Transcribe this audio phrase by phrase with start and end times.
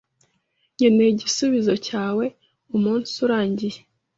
[0.75, 2.25] nkeneye igisubizo cyawe
[2.75, 3.79] umunsi urangiye.